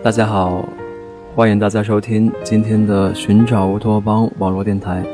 [0.00, 0.64] 大家好，
[1.34, 5.04] 欢迎大家收听今天的寻找乌托邦网络电台，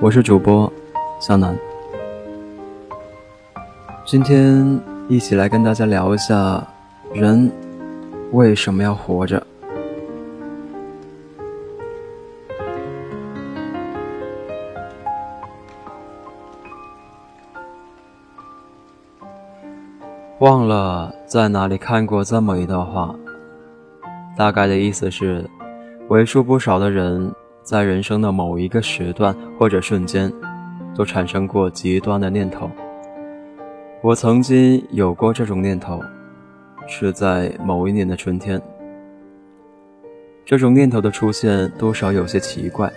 [0.00, 0.70] 我是主播
[1.18, 1.56] 向南。
[4.04, 4.78] 今天
[5.08, 6.62] 一起来跟大家聊一下，
[7.14, 7.50] 人
[8.32, 9.42] 为什么要活着？
[20.40, 23.12] 忘了在哪里看过这么一段话，
[24.38, 25.44] 大概的意思是，
[26.06, 27.34] 为数不少的人
[27.64, 30.32] 在人生的某一个时段或者瞬间，
[30.94, 32.70] 都产生过极端的念头。
[34.00, 36.00] 我曾经有过这种念头，
[36.86, 38.62] 是在某一年的春天。
[40.44, 42.88] 这种念头的出现多少有些奇怪，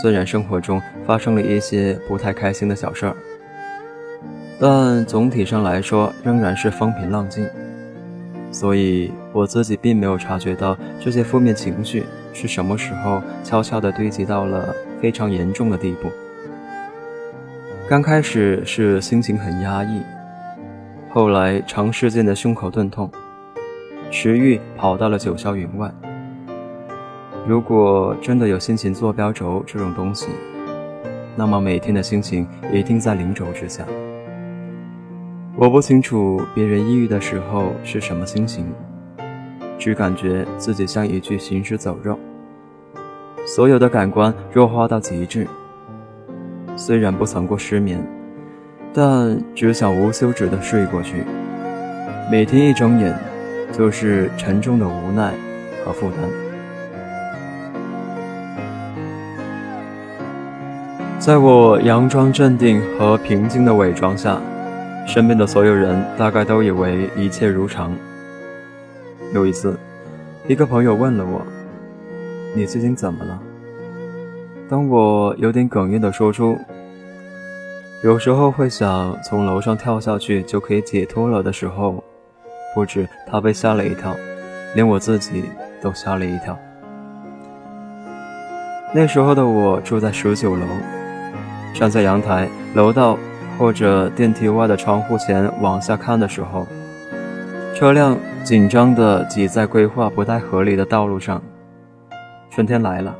[0.00, 3.14] 虽然生活中发生了一些不太开心的小事儿。
[4.58, 7.46] 但总体上来说，仍然是风平浪静，
[8.50, 16.08] 所以我自己并没有察觉到这些负面情绪是什么时候悄悄地堆积到了非常严重的地步。
[17.88, 20.00] 刚开始是心情很压抑，
[21.10, 23.10] 后来长时间的胸口钝痛，
[24.08, 25.92] 食欲跑到了九霄云外。
[27.44, 30.28] 如果真的有心情坐标轴这种东西，
[31.34, 33.84] 那么每天的心情一定在零轴之下。
[35.56, 38.72] 我不清楚别人抑郁的时候是什么心情，
[39.78, 42.18] 只感觉自己像一具行尸走肉，
[43.46, 45.46] 所有的感官弱化到极致。
[46.76, 48.02] 虽然不曾过失眠，
[48.92, 51.24] 但只想无休止的睡过去。
[52.30, 53.16] 每天一睁眼，
[53.72, 55.34] 就是沉重的无奈
[55.84, 56.18] 和负担。
[61.18, 64.40] 在我佯装镇定和平静的伪装下。
[65.06, 67.94] 身边的所有人大概都以为一切如常。
[69.34, 69.76] 有一次，
[70.46, 71.44] 一个朋友问了我
[72.54, 73.42] ：“你最近怎么了？”
[74.70, 76.56] 当我有点哽咽地说出
[78.04, 82.04] “有时候会想从楼上跳下去就可以解脱了”的时候，
[82.76, 84.14] 不止他被吓了一跳，
[84.76, 85.46] 连我自己
[85.82, 86.56] 都吓了一跳。
[88.94, 90.64] 那时候的我住在十九楼，
[91.74, 93.18] 站在阳台楼道。
[93.56, 96.66] 或者电梯外的窗户前往下看的时候，
[97.74, 101.42] 车辆紧张地挤在规划不太合理的道路上。
[102.48, 103.12] 春天来了，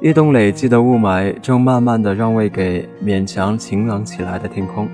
[0.00, 4.88] 一冬累积的雾霾正慢慢地让位给勉强晴朗起来的天空。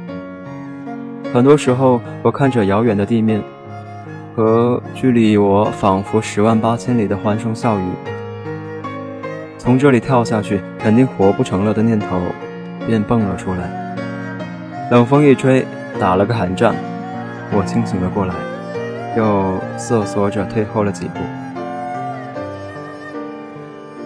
[1.32, 3.40] 很多时候，我看着遥远的地面
[4.36, 7.82] 和距离我仿佛十万八千里的欢声笑语，
[9.56, 12.20] 从这里跳下去肯定活不成了的念头
[12.86, 14.90] 便蹦了出来。
[14.90, 15.64] 冷风一吹，
[15.98, 16.74] 打了个寒战，
[17.50, 18.34] 我清醒了过来，
[19.16, 21.20] 又瑟缩着退后了几步。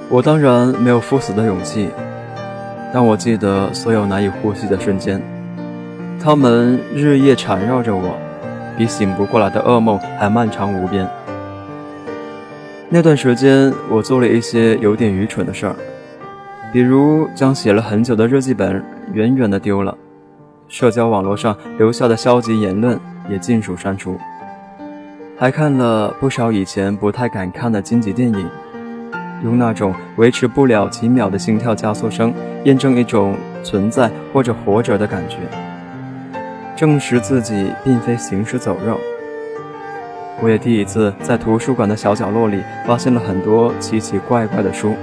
[0.09, 1.89] 我当然没有赴死的勇气，
[2.93, 5.21] 但我记得所有难以呼吸的瞬间，
[6.23, 8.17] 他们日夜缠绕着我，
[8.77, 11.09] 比醒不过来的噩梦还漫长无边。
[12.89, 15.75] 那段时间，我做了一些有点愚蠢的事儿，
[16.73, 19.97] 比如将写了很久的日记本远远的丢了。
[20.69, 22.99] 社交网络上留下的消极言论
[23.29, 24.19] 也尽数删除，
[25.39, 28.49] 还看了不少以前不太敢看的荆棘电影，
[29.43, 32.33] 用那种维持不了几秒的心跳加速声，
[32.65, 35.39] 验证一种存在或者活着的感觉，
[36.77, 38.99] 证实自己并非行尸走肉。
[40.41, 44.95] 我也第一次在图书馆的小角落里发现了很多奇奇怪怪的书，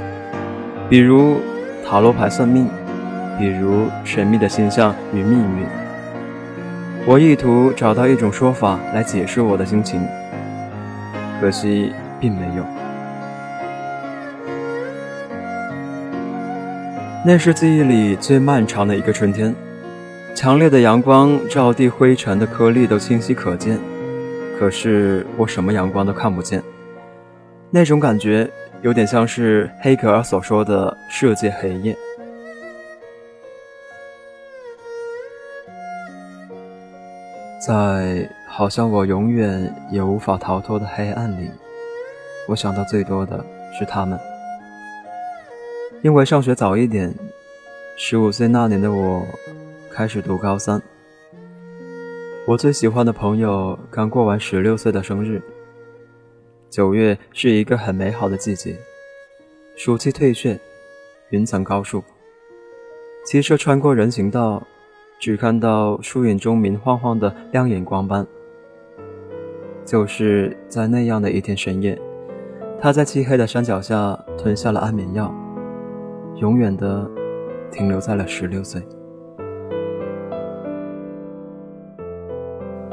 [0.89, 1.37] 比如
[1.87, 2.67] 塔罗牌算命。
[3.39, 5.65] 比如神秘的星象与命运，
[7.09, 9.99] 我意图找到一种说法来解释我的心情，
[11.41, 12.63] 可惜并没有。
[17.25, 19.55] 那是记忆里最漫长的一个春天，
[20.35, 23.79] 强烈的阳光照地，灰尘的颗粒都清晰可见，
[24.59, 26.61] 可是我什么阳光都看不见。
[27.71, 28.47] 那种感觉
[28.83, 31.97] 有点像是黑格尔所说的世界黑夜。
[37.59, 41.51] 在好像我永远也无法逃脱的黑暗里，
[42.47, 43.45] 我想到最多的
[43.77, 44.17] 是他们。
[46.01, 47.13] 因为上学早一点，
[47.97, 49.25] 十五岁那年的我
[49.91, 50.81] 开始读高三。
[52.47, 55.41] 我最喜欢的朋友刚过完十六岁的生日。
[56.69, 58.73] 九月是一个很美好的季节，
[59.75, 60.57] 暑气退却，
[61.31, 62.01] 云层高树，
[63.25, 64.65] 骑车穿过人行道。
[65.19, 68.25] 只看到树影中明晃晃的亮眼光斑。
[69.85, 71.99] 就是在那样的一天深夜，
[72.79, 75.33] 他在漆黑的山脚下吞下了安眠药，
[76.37, 77.09] 永远的
[77.71, 78.81] 停留在了十六岁。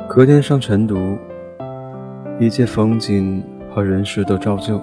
[0.09, 0.97] 隔天上晨读，
[2.41, 4.81] 一切风景和人事都照旧。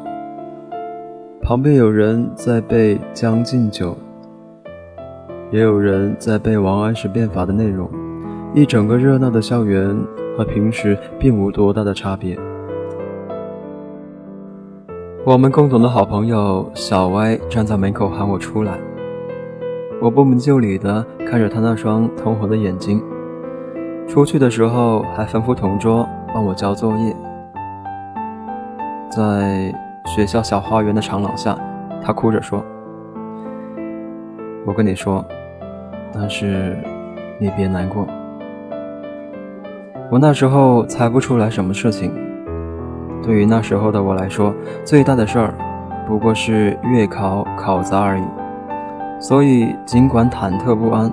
[1.41, 3.91] 旁边有人在背《将进酒》，
[5.53, 7.87] 也有人在背王安石变法的内容。
[8.55, 9.95] 一整个热闹的校园
[10.35, 12.35] 和平时并无多大的差别。
[15.23, 18.79] 我们共同的好朋友小歪站在门口喊我出来，
[20.01, 22.99] 我不明就里的看着他那双通红的眼睛。
[24.07, 26.03] 出去的时候还吩咐同桌
[26.33, 27.15] 帮我交作业。
[29.11, 29.71] 在
[30.07, 31.55] 学校小花园的长廊下，
[32.03, 32.65] 他哭着说
[34.65, 35.23] ：“我跟你说，
[36.13, 36.77] 但是
[37.39, 38.07] 你别难过。”
[40.11, 42.13] 我那时候猜不出来什么事情。
[43.23, 45.53] 对于那时候的我来说，最大的事儿
[46.05, 48.23] 不过是月考考砸而已。
[49.19, 51.09] 所以尽管忐忑不安，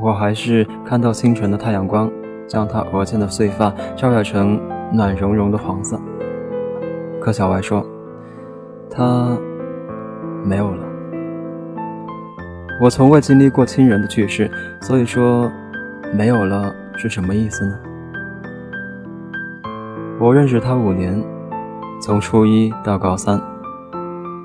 [0.00, 2.10] 我还是看到清晨的太阳光
[2.46, 4.60] 将他额前的碎发照耀成
[4.92, 5.98] 暖融融的黄色。
[7.18, 7.82] 可小歪说，
[8.90, 9.36] 他
[10.44, 10.91] 没有了。
[12.80, 15.50] 我从未经历过亲人的去世，所以说
[16.12, 16.74] 没有了。
[16.94, 17.76] 是什么意思呢？
[20.20, 21.20] 我认识他五年，
[22.00, 23.40] 从初一到高三，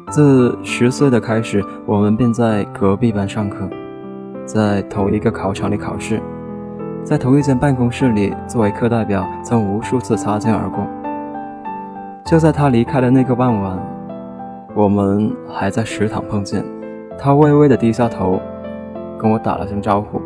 [0.09, 3.69] 自十岁的开始，我们便在隔壁班上课，
[4.45, 6.19] 在同一个考场里考试，
[7.03, 10.87] 在同一间办公室里作为课代表，曾无数次擦肩而过。
[12.25, 13.77] 就在他离开的那个傍晚，
[14.73, 16.63] 我们还在食堂碰见，
[17.19, 18.39] 他微微的低下头，
[19.17, 20.21] 跟我打了声招呼。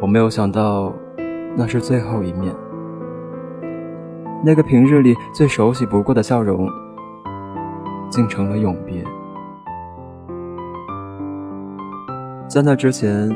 [0.00, 0.92] 我没有想到，
[1.56, 2.54] 那是最后一面。
[4.44, 6.68] 那个平日里最熟悉不过的笑容，
[8.08, 9.04] 竟成了永别。
[12.46, 13.34] 在那之前，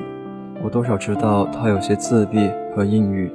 [0.63, 3.31] 我多少知道他有些自闭和抑郁，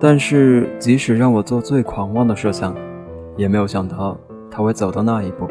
[0.00, 2.74] 但是即使让我做最狂妄的设想，
[3.36, 4.18] 也没有想到
[4.50, 5.46] 他会走到那一步。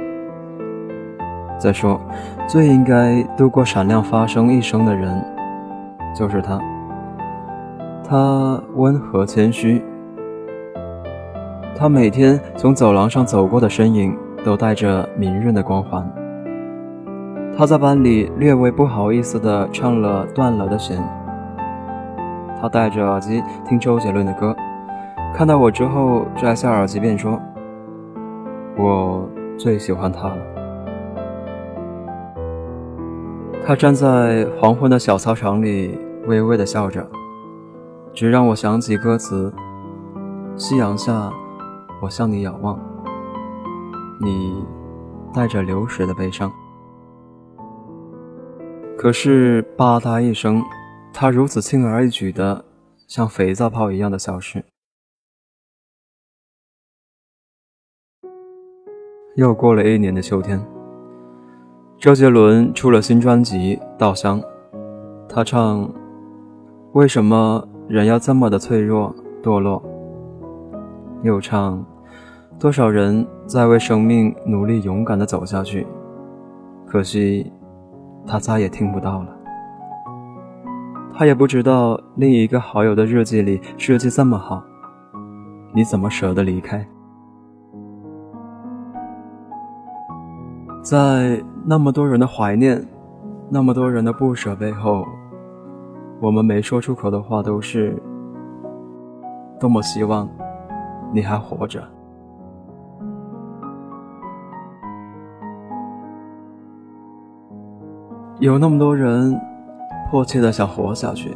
[1.60, 2.00] 再说，
[2.48, 5.22] 最应该度过闪亮发生一生的人，
[6.16, 6.58] 就是他。
[8.04, 9.84] 他温和谦虚，
[11.76, 16.10] 他每天从走廊上走过的身影都带着明润的光环。
[17.58, 20.98] 他在班里略微不好意思地唱了断了的弦。
[22.62, 24.56] 他戴着耳机听周杰伦的歌，
[25.36, 27.38] 看到我之后摘下耳机便说
[28.80, 30.38] ：“我最喜欢他了。”
[33.66, 35.96] 他站在黄昏的小操场里，
[36.26, 37.08] 微微地笑着。
[38.14, 39.54] 只让我想起歌词
[40.58, 41.32] ：“夕阳下，
[42.02, 42.80] 我向你仰望，
[44.20, 44.66] 你
[45.34, 46.52] 带着流水的悲伤。”
[48.98, 50.64] 可是吧嗒一声，
[51.14, 52.66] 他如此轻而易举的，
[53.08, 54.66] 像肥皂泡一样的消失。
[59.36, 60.60] 又过了一年的秋天，
[62.00, 64.40] 周杰伦出了新专辑《稻香》，
[65.28, 65.92] 他唱
[66.96, 69.14] ：“为什么？”人要这么的脆弱
[69.44, 69.84] 堕落，
[71.24, 71.84] 又唱
[72.58, 75.86] 多少人在为生命努力勇敢的走下去，
[76.86, 77.52] 可惜
[78.26, 79.28] 他再也听不到了。
[81.14, 84.64] 他也不知道另一个好友的日记里日记这么好，
[85.74, 86.88] 你怎么舍得离开？
[90.90, 92.84] 在那么多人的怀念，
[93.48, 95.06] 那么多人的不舍背后。
[96.20, 97.96] 我们没说出口的话，都是
[99.60, 100.28] 多么希望
[101.14, 101.80] 你还活着。
[108.40, 109.40] 有那么多人
[110.10, 111.30] 迫切的想活下去，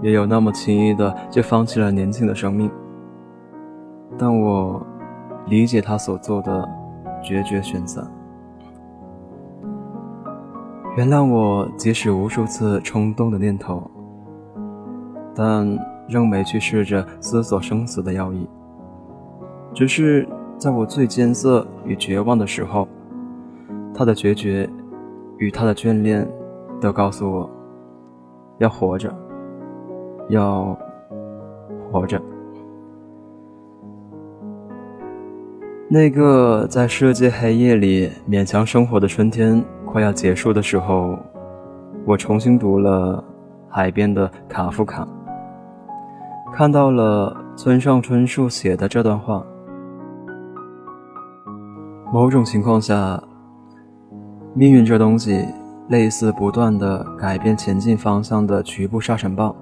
[0.00, 2.70] 也有那么轻易的就放弃了年轻的生命。
[4.16, 4.82] 但我
[5.48, 6.66] 理解他所做的
[7.22, 8.06] 决绝选择。
[10.96, 13.88] 原谅我，即使无数次冲动的念头，
[15.34, 18.48] 但仍没去试着思索生死的要义。
[19.72, 22.88] 只是在我最艰涩与绝望的时候，
[23.94, 24.68] 他的决绝
[25.36, 26.28] 与他的眷恋，
[26.80, 27.48] 都告诉我，
[28.58, 29.14] 要活着，
[30.30, 30.76] 要
[31.92, 32.20] 活着。
[35.90, 39.64] 那个在世界黑夜里勉强生活的春天。
[39.86, 41.18] 快要结束的时候，
[42.04, 43.24] 我重新读了
[43.70, 45.08] 海边的卡夫卡。
[46.52, 49.42] 看到了村上春树写的这段话。
[52.12, 53.22] 某种情况下，
[54.52, 55.42] 命运这东西
[55.88, 59.56] 类似不断的改变前进方向的局部沙尘暴。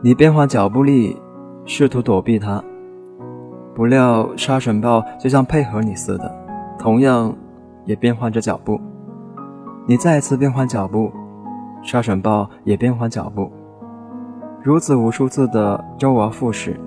[0.00, 1.16] 你变换脚步力，
[1.64, 2.62] 试图躲避它，
[3.74, 6.34] 不料沙尘暴就像配合你似的，
[6.78, 7.34] 同样
[7.84, 8.80] 也变换着脚步。
[9.86, 11.10] 你再次变换脚步，
[11.82, 13.50] 沙尘暴也变换脚步，
[14.62, 16.78] 如此无数次的周而复始，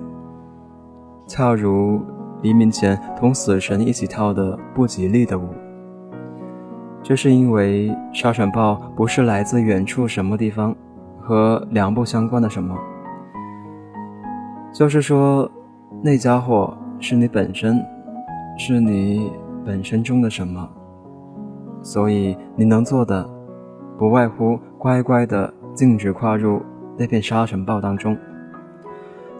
[1.26, 2.00] 恰如。
[2.42, 5.48] 黎明前同死神一起跳的不吉利的舞，
[7.02, 10.76] 这是因为沙尘暴不是来自远处什么地方，
[11.22, 12.76] 和两不相关的什么，
[14.74, 15.50] 就是说，
[16.06, 17.82] 那家伙是你本身，
[18.58, 19.32] 是你
[19.64, 20.68] 本身中的什么，
[21.80, 23.26] 所以你能做的，
[23.96, 26.60] 不外乎乖乖的径直跨入
[26.98, 28.14] 那片沙尘暴当中，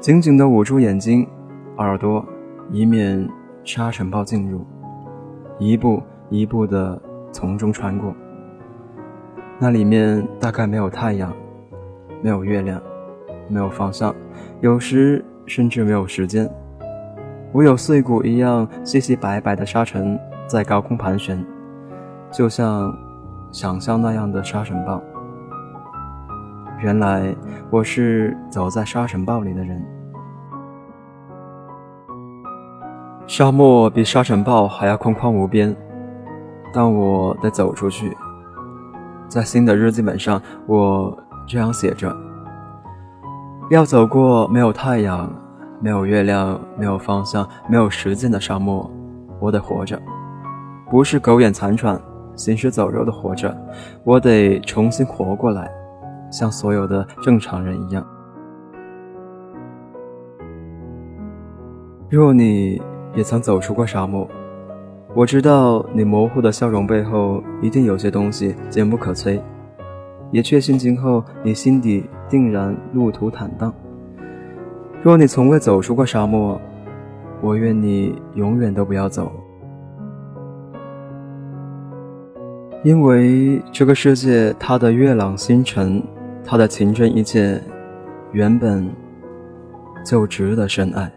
[0.00, 1.28] 紧紧的捂住眼睛、
[1.76, 2.24] 耳朵。
[2.72, 3.28] 以免
[3.62, 4.64] 沙尘暴进入，
[5.58, 6.98] 一步一步地
[7.30, 8.14] 从中穿过。
[9.58, 11.30] 那里面大概没有太阳，
[12.22, 12.80] 没有月亮，
[13.50, 14.14] 没有方向，
[14.62, 16.48] 有时甚至没有时间。
[17.52, 21.44] 唯有碎骨一样细细白白的沙尘在高空盘旋，
[22.32, 22.92] 就像
[23.52, 25.00] 想象那样的沙尘暴。
[26.80, 27.34] 原来
[27.70, 29.80] 我是走在沙尘暴里的人。
[33.26, 35.74] 沙漠比沙尘暴还要空旷无边，
[36.74, 38.14] 但我得走出去。
[39.28, 42.14] 在新的日记本上，我这样写着：
[43.70, 45.30] 要走过没有太阳、
[45.80, 48.90] 没有月亮、没有方向、没有时间的沙漠，
[49.40, 50.00] 我得活着，
[50.90, 52.00] 不是苟延残喘、
[52.36, 53.56] 行尸走肉的活着，
[54.04, 55.70] 我得重新活过来，
[56.30, 58.06] 像所有的正常人一样。
[62.08, 62.80] 若你。
[63.16, 64.28] 也曾走出过沙漠，
[65.14, 69.40] 我知道你模糊的笑容背后一定有些东西坚不可摧，
[70.30, 73.72] 也确信今后你心底定然路途坦荡。
[75.02, 76.60] 若你从未走出过沙漠，
[77.40, 79.30] 我愿你永远都不要走，
[82.82, 86.02] 因为这个世界它的月朗星辰，
[86.44, 87.60] 它的情真意切，
[88.32, 88.88] 原本
[90.04, 91.12] 就值得深爱。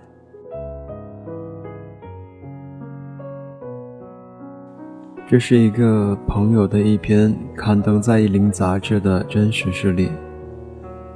[5.30, 10.10] 这是一个朋友的一篇刊登在《一林》杂志的真实事例。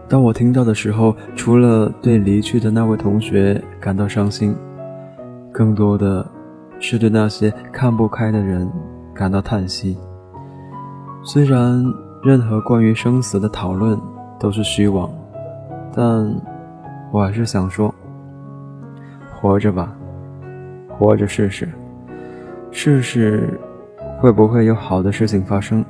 [0.09, 4.53] 当我听到的时候，除了对离去的那位同学感到伤心，
[5.49, 6.29] 更多的
[6.77, 8.69] 是对那些看不开的人
[9.13, 9.97] 感到叹息。
[11.23, 11.81] 虽然
[12.21, 13.97] 任何关于生死的讨论
[14.37, 15.09] 都是虚妄，
[15.95, 16.35] 但
[17.13, 17.95] 我还是想说：
[19.39, 19.95] 活着吧，
[20.89, 21.69] 活着试试，
[22.71, 23.57] 试试。
[24.21, 25.83] 会不会有好的事情发生？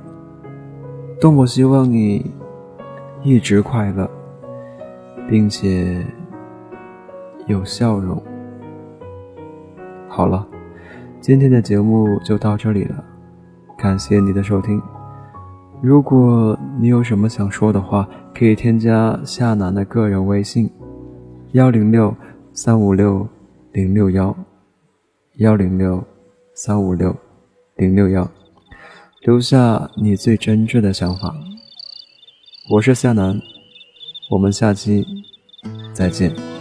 [1.19, 2.31] 多么希望你
[3.23, 4.09] 一直快乐，
[5.29, 6.01] 并且
[7.45, 8.23] 有笑容。
[10.07, 10.47] 好了，
[11.19, 13.03] 今天的节目就到这里了，
[13.77, 14.81] 感谢你的收听。
[15.81, 20.71] 如果你有什么想说的话，可以添加夏楠的个人微信：
[21.51, 22.15] 幺零六
[22.53, 23.27] 三五六
[23.73, 24.33] 零六幺
[25.39, 26.01] 幺零六
[26.53, 27.13] 三五六。
[27.81, 28.29] 零六幺，
[29.21, 31.35] 留下你最真挚的想法。
[32.69, 33.41] 我是夏楠，
[34.29, 35.03] 我们下期
[35.91, 36.60] 再见。